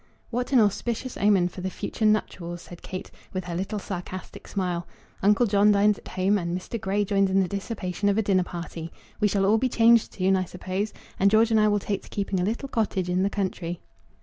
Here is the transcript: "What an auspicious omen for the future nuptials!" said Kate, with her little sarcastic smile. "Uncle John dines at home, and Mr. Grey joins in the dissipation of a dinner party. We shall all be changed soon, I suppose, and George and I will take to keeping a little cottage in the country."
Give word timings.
"What 0.31 0.51
an 0.51 0.59
auspicious 0.59 1.15
omen 1.17 1.47
for 1.47 1.61
the 1.61 1.69
future 1.69 2.07
nuptials!" 2.07 2.63
said 2.63 2.81
Kate, 2.81 3.11
with 3.33 3.43
her 3.43 3.53
little 3.53 3.77
sarcastic 3.77 4.47
smile. 4.47 4.87
"Uncle 5.21 5.45
John 5.45 5.71
dines 5.71 5.99
at 5.99 6.07
home, 6.07 6.39
and 6.39 6.57
Mr. 6.57 6.81
Grey 6.81 7.05
joins 7.05 7.29
in 7.29 7.39
the 7.39 7.47
dissipation 7.47 8.09
of 8.09 8.17
a 8.17 8.23
dinner 8.23 8.41
party. 8.41 8.91
We 9.19 9.27
shall 9.27 9.45
all 9.45 9.59
be 9.59 9.69
changed 9.69 10.11
soon, 10.15 10.35
I 10.35 10.45
suppose, 10.45 10.91
and 11.19 11.29
George 11.29 11.51
and 11.51 11.59
I 11.59 11.67
will 11.67 11.77
take 11.77 12.01
to 12.01 12.09
keeping 12.09 12.39
a 12.39 12.43
little 12.43 12.67
cottage 12.67 13.09
in 13.09 13.21
the 13.21 13.29
country." 13.29 13.79